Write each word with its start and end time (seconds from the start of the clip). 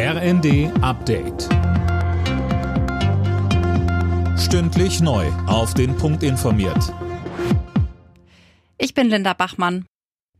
RND 0.00 0.70
Update. 0.80 1.48
Stündlich 4.38 5.00
neu. 5.00 5.26
Auf 5.48 5.74
den 5.74 5.96
Punkt 5.96 6.22
informiert. 6.22 6.94
Ich 8.78 8.94
bin 8.94 9.08
Linda 9.08 9.32
Bachmann. 9.32 9.86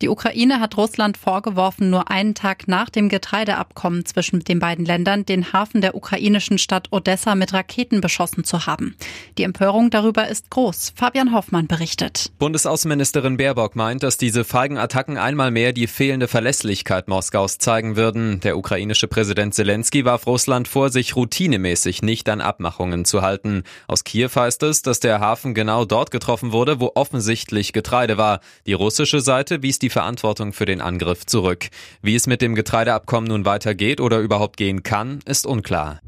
Die 0.01 0.09
Ukraine 0.09 0.61
hat 0.61 0.77
Russland 0.77 1.17
vorgeworfen, 1.17 1.91
nur 1.91 2.09
einen 2.09 2.35
Tag 2.35 2.69
nach 2.69 2.89
dem 2.89 3.09
Getreideabkommen 3.09 4.07
zwischen 4.07 4.39
den 4.41 4.61
beiden 4.61 4.85
Ländern 4.85 5.27
den 5.27 5.53
Hafen 5.53 5.81
der 5.81 5.97
ukrainischen 5.97 6.59
Stadt 6.59 6.87
Odessa 6.93 7.35
mit 7.35 7.53
Raketen 7.53 8.01
beschossen 8.01 8.45
zu 8.45 8.67
haben. 8.67 8.95
Die 9.39 9.43
Empörung 9.43 9.91
darüber 9.91 10.29
ist 10.29 10.51
groß. 10.51 10.93
Fabian 10.95 11.35
Hoffmann 11.35 11.67
berichtet. 11.67 12.31
Bundesaußenministerin 12.39 13.39
Baerbock 13.39 13.75
meint, 13.75 14.05
dass 14.05 14.19
diese 14.19 14.45
feigen 14.45 14.79
Attacken 14.79 15.19
einmal 15.19 15.51
mehr 15.51 15.73
die 15.73 15.89
fehlende 15.89 16.29
Verlässlichkeit 16.29 17.09
Moskaus 17.09 17.59
zeigen 17.59 17.97
würden. 17.97 18.39
Der 18.41 18.57
ukrainische 18.57 19.09
Präsident 19.09 19.55
Zelensky 19.55 20.05
warf 20.05 20.29
Russland 20.29 20.69
vor, 20.69 20.91
sich 20.91 21.17
routinemäßig 21.17 22.03
nicht 22.03 22.29
an 22.29 22.41
Abmachungen 22.41 23.05
zu 23.05 23.23
halten. 23.23 23.65
Aus 23.89 24.05
Kiew 24.05 24.31
heißt 24.33 24.63
es, 24.63 24.83
dass 24.83 25.01
der 25.01 25.19
Hafen 25.19 25.55
genau 25.55 25.85
dort 25.85 26.13
getroffen 26.13 26.53
wurde, 26.53 26.79
wo 26.79 26.93
offensichtlich 26.95 27.73
Getreide 27.73 28.17
war. 28.17 28.39
Die 28.67 28.75
russische 28.75 29.21
Seite 29.21 29.61
wies 29.65 29.81
die 29.81 29.88
die 29.89 29.93
Verantwortung 29.93 30.53
für 30.53 30.67
den 30.67 30.83
Angriff 30.83 31.25
zurück. 31.25 31.69
Wie 32.03 32.15
es 32.15 32.27
mit 32.27 32.43
dem 32.43 32.55
Getreideabkommen 32.55 33.29
nun 33.29 33.47
weitergeht 33.47 34.03
oder 34.03 34.19
überhaupt 34.19 34.59
gehen 34.59 34.83
kann, 34.83 35.21
ist 35.25 35.47
unklar. 35.47 36.01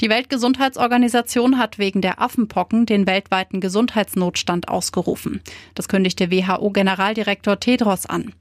Die 0.00 0.08
Weltgesundheitsorganisation 0.08 1.58
hat 1.58 1.78
wegen 1.78 2.00
der 2.00 2.22
Affenpocken 2.22 2.86
den 2.86 3.06
weltweiten 3.06 3.60
Gesundheitsnotstand 3.60 4.68
ausgerufen. 4.68 5.42
Das 5.74 5.88
kündigte 5.88 6.30
WHO-Generaldirektor 6.30 7.60
Tedros 7.60 8.06
an. 8.06 8.32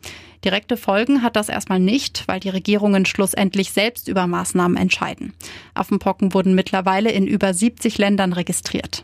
Direkte 0.45 0.77
Folgen 0.77 1.21
hat 1.21 1.35
das 1.35 1.49
erstmal 1.49 1.81
nicht, 1.81 2.29
weil 2.29 2.39
die 2.39 2.47
Regierungen 2.47 3.05
schlussendlich 3.05 3.71
selbst 3.71 4.07
über 4.07 4.25
Maßnahmen 4.25 4.77
entscheiden. 4.77 5.33
Affenpocken 5.73 6.33
wurden 6.33 6.55
mittlerweile 6.55 7.11
in 7.11 7.27
über 7.27 7.53
70 7.53 7.97
Ländern 7.97 8.31
registriert. 8.31 9.03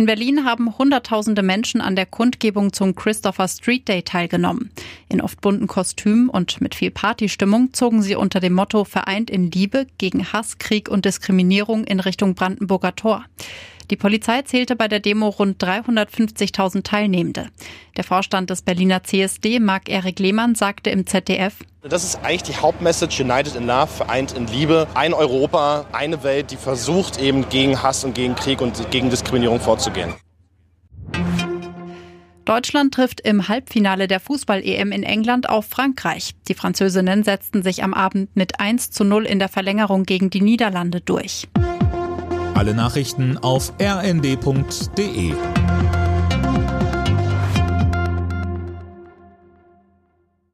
In 0.00 0.06
Berlin 0.06 0.46
haben 0.46 0.78
Hunderttausende 0.78 1.42
Menschen 1.42 1.82
an 1.82 1.94
der 1.94 2.06
Kundgebung 2.06 2.72
zum 2.72 2.94
Christopher 2.94 3.46
Street 3.48 3.86
Day 3.86 4.00
teilgenommen. 4.00 4.70
In 5.10 5.20
oft 5.20 5.42
bunten 5.42 5.66
Kostümen 5.66 6.30
und 6.30 6.62
mit 6.62 6.74
viel 6.74 6.90
Partystimmung 6.90 7.74
zogen 7.74 8.00
sie 8.00 8.16
unter 8.16 8.40
dem 8.40 8.54
Motto 8.54 8.84
Vereint 8.84 9.28
in 9.28 9.50
Liebe 9.50 9.86
gegen 9.98 10.32
Hass, 10.32 10.56
Krieg 10.56 10.88
und 10.88 11.04
Diskriminierung 11.04 11.84
in 11.84 12.00
Richtung 12.00 12.34
Brandenburger 12.34 12.96
Tor. 12.96 13.26
Die 13.90 13.96
Polizei 13.96 14.40
zählte 14.40 14.74
bei 14.74 14.88
der 14.88 15.00
Demo 15.00 15.28
rund 15.28 15.62
350.000 15.62 16.82
Teilnehmende. 16.82 17.50
Der 18.00 18.06
Vorstand 18.06 18.48
des 18.48 18.62
Berliner 18.62 19.04
CSD, 19.04 19.60
Marc-Erik 19.60 20.18
Lehmann, 20.20 20.54
sagte 20.54 20.88
im 20.88 21.06
ZDF, 21.06 21.56
das 21.82 22.02
ist 22.02 22.18
eigentlich 22.22 22.44
die 22.44 22.56
Hauptmessage 22.56 23.22
United 23.22 23.56
in 23.56 23.66
Love, 23.66 23.88
vereint 23.88 24.32
in 24.32 24.46
Liebe. 24.46 24.88
Ein 24.94 25.12
Europa, 25.12 25.84
eine 25.92 26.22
Welt, 26.22 26.50
die 26.50 26.56
versucht 26.56 27.20
eben 27.20 27.50
gegen 27.50 27.82
Hass 27.82 28.02
und 28.02 28.14
gegen 28.14 28.36
Krieg 28.36 28.62
und 28.62 28.90
gegen 28.90 29.10
Diskriminierung 29.10 29.60
vorzugehen. 29.60 30.14
Deutschland 32.46 32.94
trifft 32.94 33.20
im 33.20 33.48
Halbfinale 33.48 34.08
der 34.08 34.20
Fußball-EM 34.20 34.92
in 34.92 35.02
England 35.02 35.50
auf 35.50 35.66
Frankreich. 35.66 36.30
Die 36.48 36.54
Französinnen 36.54 37.22
setzten 37.22 37.62
sich 37.62 37.84
am 37.84 37.92
Abend 37.92 38.34
mit 38.34 38.60
1 38.60 38.92
zu 38.92 39.04
0 39.04 39.26
in 39.26 39.38
der 39.38 39.50
Verlängerung 39.50 40.04
gegen 40.04 40.30
die 40.30 40.40
Niederlande 40.40 41.02
durch. 41.02 41.48
Alle 42.54 42.72
Nachrichten 42.72 43.36
auf 43.36 43.74
rnd.de 43.78 45.34